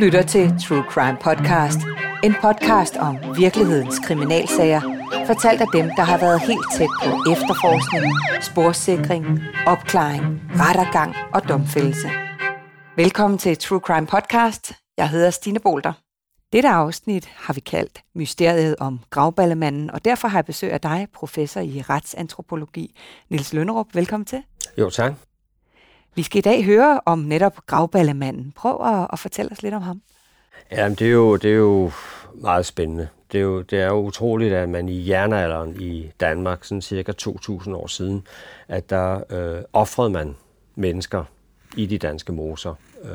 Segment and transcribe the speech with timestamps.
[0.00, 1.78] lytter til True Crime Podcast.
[2.24, 4.80] En podcast om virkelighedens kriminalsager,
[5.26, 9.24] fortalt af dem, der har været helt tæt på efterforskning, sporsikring,
[9.66, 12.08] opklaring, rettergang og domfældelse.
[12.96, 14.72] Velkommen til True Crime Podcast.
[14.98, 15.92] Jeg hedder Stine Bolter.
[16.52, 21.06] Dette afsnit har vi kaldt Mysteriet om gravballemanden, og derfor har jeg besøg af dig,
[21.14, 22.96] professor i retsantropologi,
[23.30, 23.86] Nils Lønnerup.
[23.94, 24.42] Velkommen til.
[24.78, 25.27] Jo, tak.
[26.18, 28.52] Vi skal i dag høre om netop gravballemanden.
[28.56, 30.02] Prøv at, at fortælle os lidt om ham.
[30.70, 31.90] Ja, det er jo, det er jo
[32.34, 33.08] meget spændende.
[33.32, 37.12] Det er, jo, det er jo utroligt, at man i jernalderen i Danmark, sådan cirka
[37.22, 38.26] 2.000 år siden,
[38.68, 40.36] at der øh, offrede man
[40.74, 41.24] mennesker
[41.76, 42.74] i de danske moser.
[43.04, 43.10] Øh,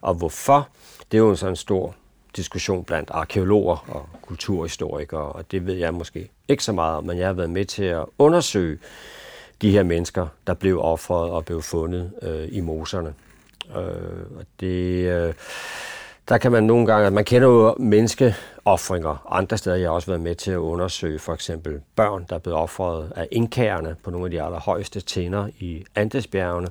[0.00, 0.68] og hvorfor?
[1.12, 1.94] Det er jo en sådan stor
[2.36, 7.18] diskussion blandt arkeologer og kulturhistorikere, og det ved jeg måske ikke så meget om, men
[7.18, 8.78] jeg har været med til at undersøge
[9.62, 13.14] de her mennesker, der blev offret og blev fundet øh, i moserne.
[13.76, 15.34] Øh, og det, øh,
[16.28, 19.26] der kan man nogle gange, man kender jo menneskeoffringer.
[19.30, 22.40] Andre steder jeg har også været med til at undersøge for eksempel børn, der er
[22.40, 26.68] blevet offret af indkærerne på nogle af de allerhøjeste tænder i Andesbjergene.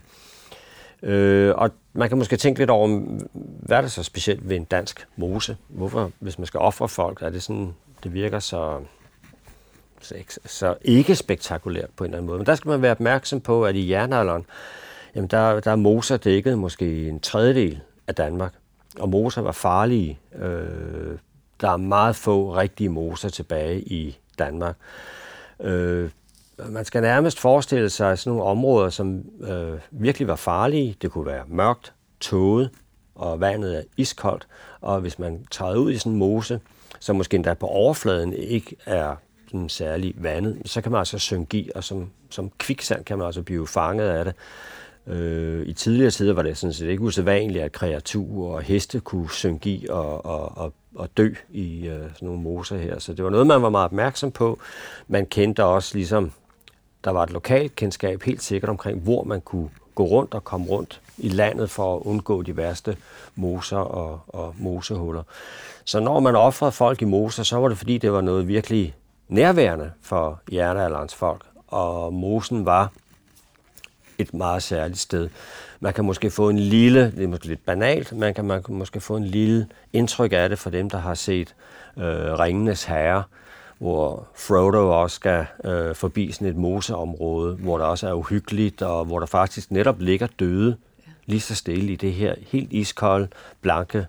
[1.03, 3.02] Øh, og man kan måske tænke lidt over,
[3.34, 5.58] hvad er det så specielt ved en dansk mose?
[5.68, 8.80] Hvorfor, hvis man skal ofre folk, er det sådan, det virker så
[10.02, 12.38] så, så ikke spektakulært på en eller anden måde.
[12.38, 14.45] Men der skal man være opmærksom på, at i jernalderen,
[15.16, 18.53] jamen der, der er moser dækket måske en tredjedel af Danmark.
[19.00, 20.19] Og moser var farlige.
[20.36, 21.17] Øh,
[21.61, 24.75] der er meget få rigtige moser tilbage i Danmark.
[25.61, 26.09] Øh,
[26.69, 30.95] man skal nærmest forestille sig sådan nogle områder, som øh, virkelig var farlige.
[31.02, 32.69] Det kunne være mørkt, tåget,
[33.16, 34.47] og vandet er iskoldt.
[34.81, 36.59] Og hvis man træder ud i sådan en mose,
[37.00, 39.16] som måske endda på overfladen ikke er
[39.52, 43.25] den særlig vandet, så kan man altså synke i, og som, som kviksand kan man
[43.25, 44.33] altså blive fanget af det.
[45.08, 49.31] Øh, I tidligere tider var det sådan set ikke usædvanligt, at kreaturer og heste kunne
[49.31, 53.00] synke i og, og, og, og dø i øh, sådan nogle moser her.
[53.00, 54.59] Så det var noget, man var meget opmærksom på.
[55.07, 56.31] Man kendte også ligesom,
[57.03, 60.68] der var et lokalt kendskab helt sikkert omkring, hvor man kunne gå rundt og komme
[60.68, 62.97] rundt i landet for at undgå de værste
[63.35, 65.24] moser og, og mosehuller.
[65.85, 68.95] Så når man offrede folk i moser, så var det fordi, det var noget virkelig
[69.29, 72.91] nærværende for jernalderens folk, og mosen var
[74.17, 75.29] et meget særligt sted.
[75.79, 78.75] Man kan måske få en lille, det er måske lidt banalt, man kan, man kan
[78.75, 81.56] måske få en lille indtryk af det for dem, der har set
[81.97, 82.03] øh,
[82.39, 83.23] Ringenes Herre,
[83.78, 89.06] hvor Frodo også skal øh, forbi sådan et moseområde, hvor der også er uhyggeligt, og
[89.06, 90.78] hvor der faktisk netop ligger døde
[91.25, 93.28] lige så stille i det her helt iskolde,
[93.62, 94.06] blanke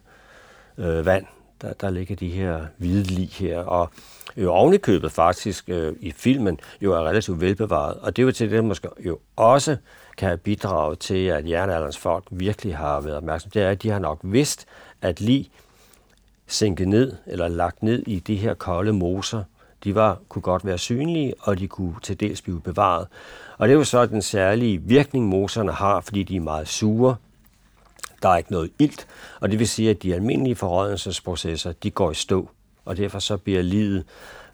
[0.78, 1.26] øh, vand.
[1.62, 3.91] Der, der ligger de her hvide lig her, og
[4.36, 7.94] jo ovenikøbet faktisk øh, i filmen jo er relativt velbevaret.
[7.94, 9.76] Og det er jo til det, måske jo også
[10.16, 13.50] kan bidrage til, at jernalderens folk virkelig har været opmærksomme.
[13.54, 14.66] Det er, at de har nok vidst,
[15.02, 15.50] at lige
[16.46, 19.44] sænket ned eller lagt ned i de her kolde moser,
[19.84, 23.06] de var, kunne godt være synlige, og de kunne til dels blive bevaret.
[23.58, 27.16] Og det er jo så den særlige virkning, moserne har, fordi de er meget sure.
[28.22, 29.06] Der er ikke noget ilt,
[29.41, 32.50] og det vil sige, at de almindelige forrådelsesprocesser, de går i stå
[32.84, 34.04] og derfor så bliver livet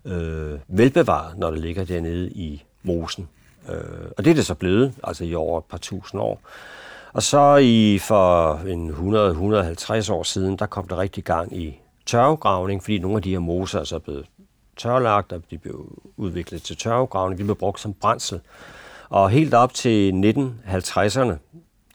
[0.05, 3.29] øh, velbevaret, når det ligger dernede i mosen.
[3.69, 6.41] Øh, og det er det så blevet, altså i over et par tusind år.
[7.13, 12.83] Og så i for en 100-150 år siden, der kom der rigtig gang i tørvegravning,
[12.83, 14.27] fordi nogle af de her moser er så blevet
[14.77, 18.41] tørlagt, og de blev udviklet til tørvegravning, de blev brugt som brændsel.
[19.09, 21.35] Og helt op til 1950'erne,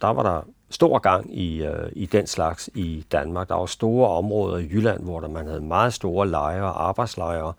[0.01, 3.49] der var der stor gang i, øh, i den slags i Danmark.
[3.49, 7.53] Der var store områder i Jylland, hvor der man havde meget store lejre og arbejdslejre,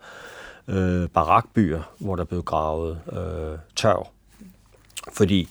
[0.67, 4.07] øh, barakbyer, hvor der blev gravet øh, tørv.
[5.13, 5.49] Fordi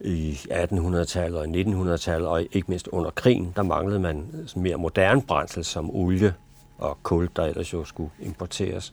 [0.00, 5.64] i 1800-tallet og 1900-tallet, og ikke mindst under krigen, der manglede man mere moderne brændsel
[5.64, 6.34] som olie
[6.78, 8.92] og kul, der ellers jo skulle importeres.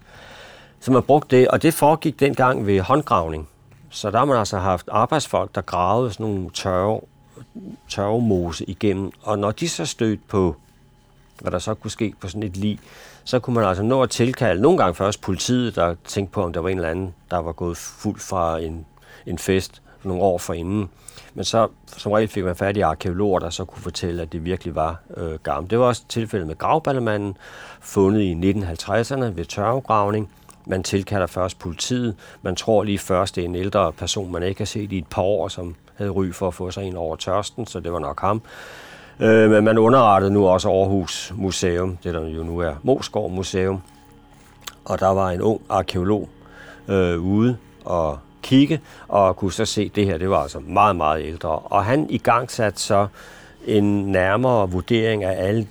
[0.80, 3.50] Så man brugte det, og det foregik dengang ved håndgravning.
[3.90, 7.00] Så der har man altså haft arbejdsfolk, der gravede sådan nogle tørre
[7.90, 10.56] tørvemose igennem, og når de så stødte på,
[11.42, 12.80] hvad der så kunne ske på sådan et lig,
[13.24, 16.54] så kunne man altså nå at tilkalde, nogle gange først politiet, der tænkte på, om
[16.54, 18.86] der var en eller anden, der var gået fuld fra en,
[19.26, 20.90] en fest nogle år forinden.
[21.34, 21.68] Men så
[21.98, 25.02] som regel fik man fat i arkeologer, der så kunne fortælle, at det virkelig var
[25.18, 25.72] øh, gammelt.
[25.72, 27.38] Det var også tilfældet med gravballemanden,
[27.82, 30.32] fundet i 1950'erne ved tørvegravning.
[30.66, 32.16] Man tilkalder først politiet.
[32.42, 35.08] Man tror lige først, det er en ældre person, man ikke har set i et
[35.08, 38.00] par år, som havde ry for at få sig en over tørsten, så det var
[38.00, 38.42] nok ham.
[39.20, 43.82] Øh, men man underrettede nu også Aarhus Museum, det der jo nu er Moskov Museum.
[44.86, 46.30] Og der var en ung arkeolog
[46.88, 50.96] øh, ude og kigge, og kunne så se, at det her det var altså meget,
[50.96, 51.50] meget ældre.
[51.50, 53.08] Og han i gang satte så
[53.66, 55.68] en nærmere vurdering af alle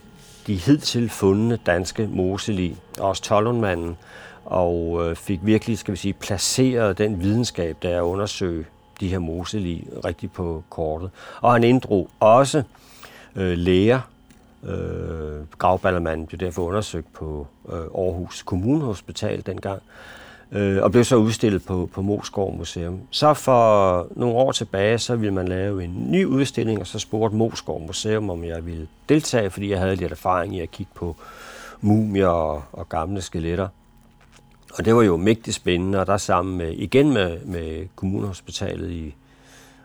[0.46, 3.96] de hidtil fundne danske moselig, også Tollundmanden,
[4.44, 8.64] og øh, fik virkelig, skal vi sige, placeret den videnskab, der er at undersøge
[9.00, 11.10] de her moselig rigtig på kortet.
[11.40, 12.62] Og han inddrog også
[13.36, 14.00] øh, læger.
[14.64, 19.82] Øh, gravballermanden blev derfor undersøgt på øh, Aarhus Kommunehospital dengang,
[20.52, 23.00] øh, og blev så udstillet på, på Moskov Museum.
[23.10, 27.36] Så for nogle år tilbage, så ville man lave en ny udstilling, og så spurgte
[27.36, 31.16] Moskov Museum, om jeg ville deltage, fordi jeg havde lidt erfaring i at kigge på
[31.80, 33.68] mumier og, og gamle skeletter.
[34.74, 39.14] Og det var jo mægtigt spændende, og der sammen med, igen med, med Kommunehospitalet i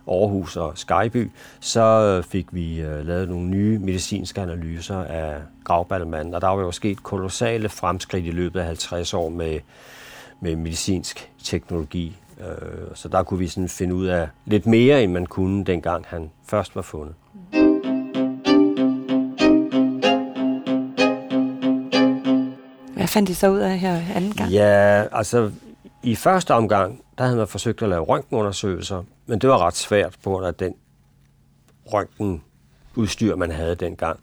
[0.07, 6.41] Aarhus og Skyby, så fik vi uh, lavet nogle nye medicinske analyser af gravballemanden, og
[6.41, 9.59] der var jo sket kolossale fremskridt i løbet af 50 år med,
[10.39, 12.17] med medicinsk teknologi.
[12.37, 16.05] Uh, så der kunne vi sådan finde ud af lidt mere, end man kunne dengang
[16.07, 17.15] han først var fundet.
[23.15, 24.51] Fandt de så ud af her anden gang?
[24.51, 25.51] Ja, altså
[26.03, 30.15] i første omgang, der havde man forsøgt at lave røntgenundersøgelser, men det var ret svært
[30.23, 30.73] på grund af den
[31.85, 34.19] røntgenudstyr, man havde dengang.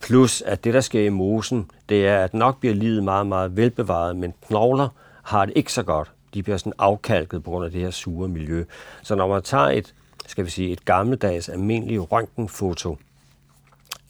[0.00, 3.56] Plus, at det, der sker i mosen, det er, at nok bliver livet meget, meget
[3.56, 4.88] velbevaret, men knogler
[5.22, 6.10] har det ikke så godt.
[6.34, 8.64] De bliver sådan afkalket på grund af det her sure miljø.
[9.02, 9.94] Så når man tager et,
[10.26, 12.98] skal vi sige, et gammeldags almindeligt røntgenfoto,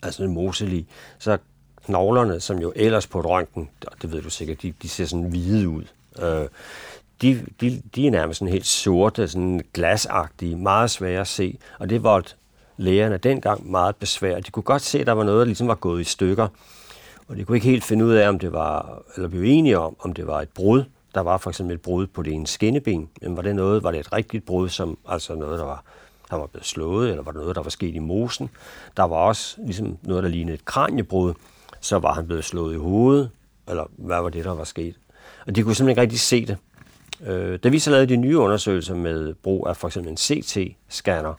[0.02, 0.86] altså en moselig,
[1.18, 1.38] så
[1.90, 3.68] knoglerne, som jo ellers på et røntgen,
[4.02, 5.84] det ved du sikkert, de, de ser sådan hvide ud.
[6.22, 6.48] Øh,
[7.22, 11.58] de, de, de er nærmest sådan helt sorte, sådan glasagtige, meget svære at se.
[11.78, 12.22] Og det var
[12.76, 14.40] lægerne dengang meget besvær.
[14.40, 16.48] De kunne godt se, at der var noget, der ligesom var gået i stykker.
[17.28, 19.96] Og de kunne ikke helt finde ud af, om det var, eller blive enige om,
[20.00, 20.84] om det var et brud.
[21.14, 23.08] Der var for eksempel et brud på det ene skinneben.
[23.22, 25.84] Men var det noget, var det et rigtigt brud, som altså noget, der var,
[26.30, 28.50] der var blevet slået, eller var det noget, der var sket i mosen?
[28.96, 31.34] Der var også ligesom noget, der lignede et kranjebrud.
[31.80, 33.30] Så var han blevet slået i hovedet,
[33.68, 34.94] eller hvad var det, der var sket?
[35.46, 36.56] Og de kunne simpelthen ikke rigtig se det.
[37.26, 41.34] Øh, da vi så lavede de nye undersøgelser med brug af for eksempel en CT-scanner,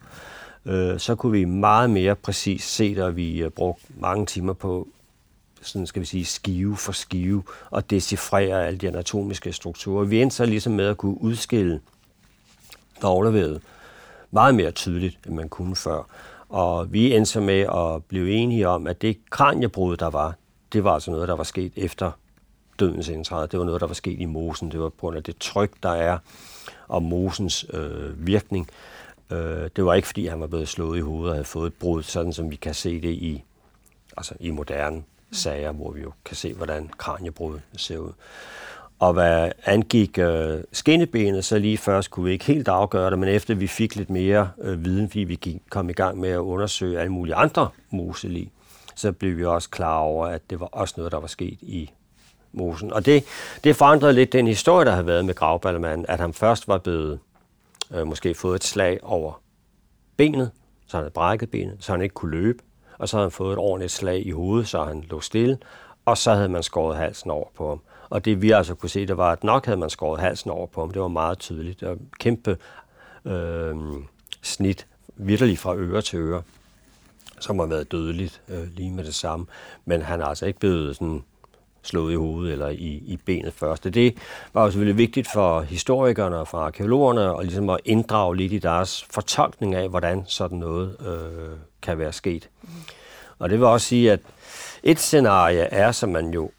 [0.65, 4.53] øh, så kunne vi meget mere præcis se det, og vi øh, brugte mange timer
[4.53, 4.87] på
[5.61, 10.05] sådan skal vi sige, skive for skive, og decifrere alle de anatomiske strukturer.
[10.05, 11.81] Vi endte så ligesom med at kunne udskille
[12.99, 13.61] knoglevævet
[14.31, 16.03] meget mere tydeligt, end man kunne før.
[16.51, 20.35] Og vi endte så med at blive enige om, at det kranjebrud, der var,
[20.73, 22.11] det var altså noget, der var sket efter
[22.79, 23.47] dødens indtræde.
[23.47, 24.71] Det var noget, der var sket i mosen.
[24.71, 26.17] Det var på grund af det tryk, der er,
[26.87, 28.69] og mosens øh, virkning.
[29.31, 31.73] Øh, det var ikke, fordi han var blevet slået i hovedet og havde fået et
[31.73, 33.43] brud, sådan som vi kan se det i,
[34.17, 38.11] altså i moderne sager, hvor vi jo kan se, hvordan kranjebrud ser ud.
[39.01, 43.29] Og hvad angik øh, skinnebenet, så lige først kunne vi ikke helt afgøre det, men
[43.29, 46.37] efter vi fik lidt mere øh, viden, fordi vi gik, kom i gang med at
[46.37, 48.51] undersøge alle mulige andre moselig,
[48.95, 51.91] så blev vi også klar over, at det var også noget, der var sket i
[52.51, 52.93] mosen.
[52.93, 53.23] Og det,
[53.63, 57.19] det forandrede lidt den historie, der har været med gravballemanden, at han først var blevet
[57.93, 59.41] øh, måske fået et slag over
[60.17, 60.51] benet,
[60.87, 62.63] så han havde brækket benet, så han ikke kunne løbe,
[62.97, 65.57] og så havde han fået et ordentligt slag i hovedet, så han lå stille,
[66.05, 67.81] og så havde man skåret halsen over på ham.
[68.11, 70.67] Og det vi altså kunne se, det var, at nok havde man skåret halsen over
[70.67, 70.91] på ham.
[70.91, 71.79] Det var meget tydeligt.
[71.79, 72.57] Det var kæmpe
[73.25, 73.75] øh,
[74.41, 76.41] snit, vidderligt fra øre til øre,
[77.39, 79.45] som har været dødeligt øh, lige med det samme.
[79.85, 81.23] Men han er altså ikke blevet sådan
[81.81, 83.83] slået i hovedet eller i, i benet først.
[83.83, 84.17] Det
[84.53, 88.59] var jo selvfølgelig vigtigt for historikerne og for arkeologerne at, ligesom at inddrage lidt i
[88.59, 92.49] deres fortolkning af, hvordan sådan noget øh, kan være sket.
[93.39, 94.19] Og det vil også sige, at
[94.83, 96.51] et scenarie er, som man jo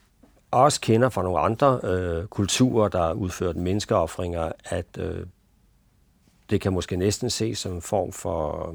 [0.52, 5.26] også kender fra nogle andre øh, kulturer, der har udført menneskeoffringer, at øh,
[6.50, 8.74] det kan måske næsten ses som en form for,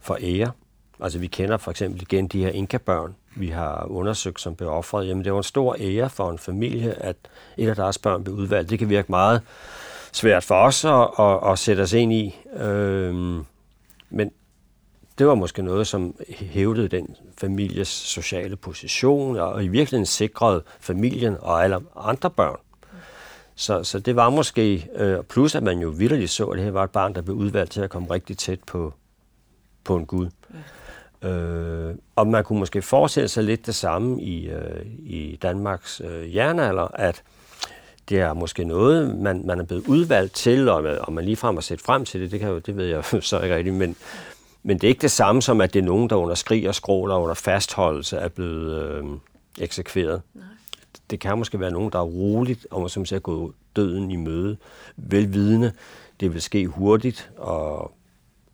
[0.00, 0.50] for ære.
[1.00, 5.08] Altså vi kender for eksempel igen de her inkabørn, vi har undersøgt, som blev offret.
[5.08, 7.16] Jamen det var en stor ære for en familie, at
[7.56, 8.70] et af deres børn blev udvalgt.
[8.70, 9.42] Det kan virke meget
[10.12, 12.36] svært for os at, at, at sætte os ind i.
[12.56, 13.14] Øh,
[14.10, 14.32] men
[15.20, 21.36] det var måske noget, som hævdede den families sociale position, og i virkeligheden sikrede familien
[21.40, 22.56] og alle andre børn.
[23.54, 26.70] Så, så det var måske, øh, plus at man jo vildt så, at det her
[26.70, 28.94] var et barn, der blev udvalgt til at komme rigtig tæt på,
[29.84, 30.28] på en Gud.
[31.22, 31.28] Ja.
[31.28, 36.36] Øh, og man kunne måske forestille sig lidt det samme i, øh, i Danmarks øh,
[36.36, 37.22] jernalder, at
[38.08, 41.60] det er måske noget, man, man er blevet udvalgt til, og, og man ligefrem har
[41.60, 43.96] set frem til det, det, kan jo, det ved jeg så ikke rigtigt, men,
[44.62, 46.74] men det er ikke det samme som, at det er nogen, der under skrig og
[46.74, 49.04] skrål og under fastholdelse er blevet øh,
[49.58, 50.22] eksekveret.
[50.34, 50.44] Nej.
[51.10, 54.56] Det kan måske være nogen, der er roligt og som siger, gå døden i møde,
[54.96, 55.72] velvidende.
[56.20, 57.92] Det vil ske hurtigt, og,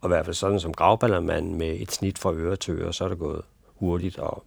[0.00, 3.04] Og i hvert fald sådan som gravballermand med et snit fra øre til øre, så
[3.04, 3.42] er det gået
[3.74, 4.44] hurtigt, og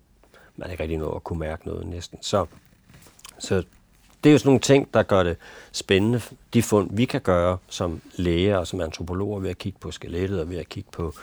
[0.56, 2.20] man er ikke rigtig noget at kunne mærke noget næsten.
[2.22, 2.46] Så,
[3.40, 3.64] så
[4.24, 5.38] det er jo sådan nogle ting, der gør det
[5.72, 6.22] spændende.
[6.54, 10.42] De fund, vi kan gøre som læger og som antropologer ved at kigge på skelettet
[10.42, 11.14] og ved at kigge på,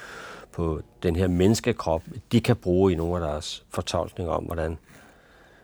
[0.53, 4.79] på den her menneskekrop, de kan bruge i nogle af deres fortolkninger om, hvordan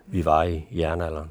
[0.06, 1.30] vi var i jernalderen.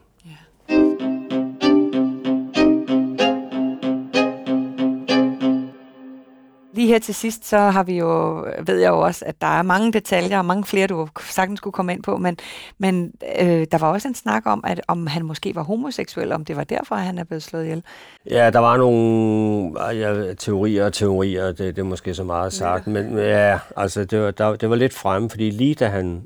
[6.82, 9.62] Lige her til sidst, så har vi jo, ved jeg jo også, at der er
[9.62, 12.38] mange detaljer, og mange flere, du sagtens skulle komme ind på, men,
[12.78, 16.46] men øh, der var også en snak om, at om han måske var homoseksuel, om
[16.46, 17.84] det var derfor, at han er blevet slået ihjel.
[18.30, 22.88] Ja, der var nogle ja, teorier og teorier, det, det er måske så meget sagt,
[22.88, 22.92] ja.
[22.92, 26.24] men ja, altså det var, der, det var lidt fremme, fordi lige da han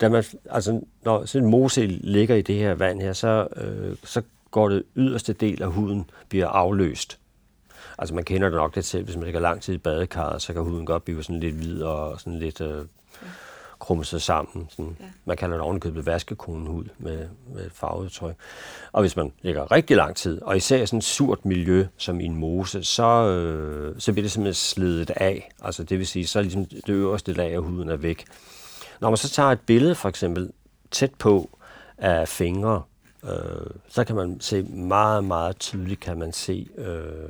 [0.00, 3.96] da man, altså, når sådan en mose ligger i det her vand her, så, øh,
[4.04, 7.18] så går det yderste del af huden bliver afløst.
[7.98, 10.52] Altså man kender det nok lidt selv, hvis man ligger lang tid i badekarret, så
[10.52, 12.84] kan huden godt blive sådan lidt hvid og sådan lidt øh,
[13.78, 14.68] krumset sammen.
[14.70, 14.96] Sådan.
[15.00, 15.04] Ja.
[15.24, 18.34] Man kalder det ovenikøbet vaskekonehud med, med farvetryk.
[18.92, 22.20] Og hvis man ligger rigtig lang tid, og især i sådan et surt miljø som
[22.20, 25.50] i en mose, så, øh, så bliver det simpelthen slidet af.
[25.62, 28.24] Altså det vil sige, så er ligesom det øverste lag af huden er væk.
[29.00, 30.50] Når man så tager et billede for eksempel
[30.90, 31.58] tæt på
[31.98, 32.82] af fingre,
[33.24, 37.28] øh, så kan man se meget, meget tydeligt, kan man se øh,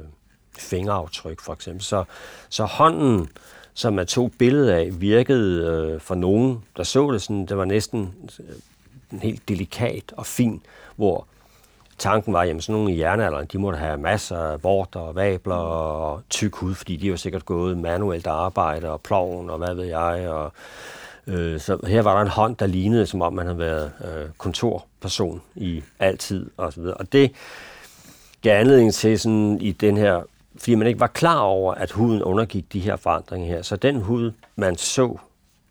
[0.58, 1.84] fingeraftryk for eksempel.
[1.84, 2.04] Så,
[2.48, 3.28] så hånden,
[3.74, 7.64] som man tog billede af, virkede øh, for nogen, der så det sådan, det var
[7.64, 10.62] næsten øh, helt delikat og fin,
[10.96, 11.26] hvor
[11.98, 15.54] tanken var, at sådan nogle i jernalderen, de måtte have masser af vorter og vabler
[15.54, 19.84] og tyk hud, fordi de var sikkert gået manuelt arbejde og ploven og hvad ved
[19.84, 20.28] jeg.
[20.28, 20.52] Og,
[21.26, 24.26] øh, så her var der en hånd, der lignede, som om man havde været øh,
[24.38, 26.96] kontorperson i altid og så videre.
[26.96, 27.32] Og det
[28.42, 30.22] gav anledning til sådan i den her
[30.58, 33.62] fordi man ikke var klar over, at huden undergik de her forandringer her.
[33.62, 35.18] Så den hud, man så,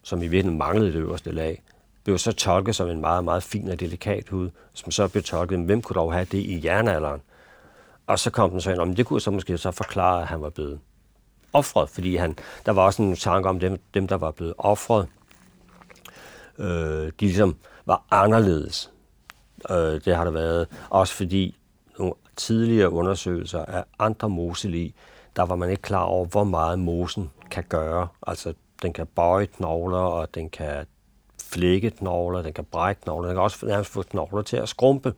[0.03, 1.63] som i virkeligheden manglede det øverste lag,
[2.03, 5.59] blev så tolket som en meget, meget fin og delikat hud, som så blev tolket,
[5.59, 7.21] hvem kunne dog have det i jernalderen?
[8.07, 10.41] Og så kom den så ind, om det kunne så måske så forklare, at han
[10.41, 10.79] var blevet
[11.53, 15.07] offret, fordi han, der var også en tanke om dem, dem der var blevet offret.
[16.57, 18.91] Øh, de ligesom var anderledes.
[19.69, 20.67] Øh, det har der været.
[20.89, 21.56] Også fordi
[22.37, 24.93] tidligere undersøgelser af andre moselige,
[25.35, 28.07] der var man ikke klar over, hvor meget mosen kan gøre.
[28.27, 30.85] Altså, den kan bøje knogler, og den kan
[31.43, 35.13] flække knogler, den kan brække knogler, den kan også nærmest få knogler til at skrumpe.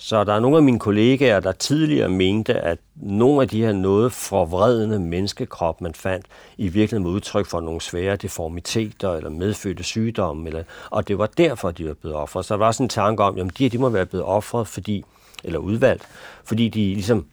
[0.00, 3.72] Så der er nogle af mine kollegaer, der tidligere mente, at nogle af de her
[3.72, 9.82] noget forvredende menneskekrop, man fandt, i virkeligheden var udtryk for nogle svære deformiteter eller medfødte
[9.82, 10.48] sygdomme.
[10.48, 12.44] Eller, og det var derfor, de var blevet offret.
[12.44, 14.68] Så der var sådan en tanke om, at de her de må være blevet offret,
[14.68, 15.04] fordi
[15.44, 16.02] eller udvalgt,
[16.44, 17.26] fordi de ligesom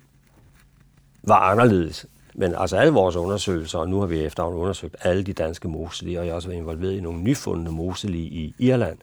[1.24, 2.06] var anderledes.
[2.36, 6.20] Men altså alle vores undersøgelser, og nu har vi efterhånden undersøgt alle de danske moselige,
[6.20, 8.98] og jeg har også været involveret i nogle nyfundne moselige i Irland,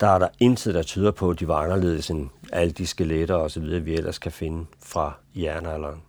[0.00, 3.34] der er der intet, der tyder på, at de var anderledes end alle de skeletter
[3.34, 6.02] og så videre, vi ellers kan finde fra jernalderen.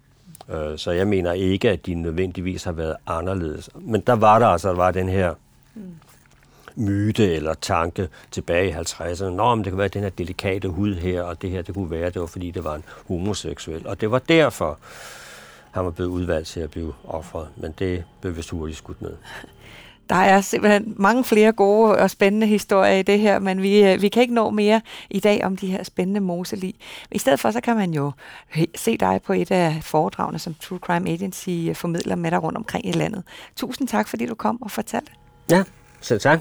[0.50, 3.70] Øh, så jeg mener ikke, at de nødvendigvis har været anderledes.
[3.76, 5.34] Men der var der altså, der var den her
[5.76, 5.82] mm
[6.76, 9.24] myte eller tanke tilbage i 50'erne.
[9.24, 11.92] Nå, men det kunne være den her delikate hud her, og det her, det kunne
[11.92, 13.88] være, det var fordi, det var en homoseksuel.
[13.88, 14.80] Og det var derfor,
[15.72, 17.48] han var blevet udvalgt til at blive offret.
[17.58, 19.14] Men det blev vist hurtigt skudt ned.
[20.10, 24.02] Der er simpelthen mange flere gode og spændende historier i det her, men vi, øh,
[24.02, 26.74] vi kan ikke nå mere i dag om de her spændende moselig.
[27.12, 28.12] I stedet for, så kan man jo
[28.76, 32.58] se dig på et af foredragene, som True Crime Agency øh, formidler med dig rundt
[32.58, 33.24] omkring i landet.
[33.56, 35.12] Tusind tak, fordi du kom og fortalte.
[35.50, 35.64] Ja,
[36.02, 36.40] selv tak.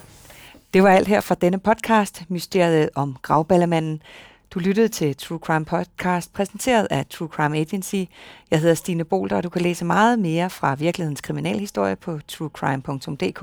[0.75, 4.03] Det var alt her fra denne podcast, Mysteriet om gravballemanden.
[4.51, 8.05] Du lyttede til True Crime Podcast, præsenteret af True Crime Agency.
[8.51, 13.41] Jeg hedder Stine Bolter, og du kan læse meget mere fra virkelighedens kriminalhistorie på truecrime.dk,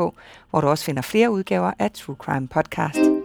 [0.49, 3.18] hvor du også finder flere udgaver af True Crime Podcast.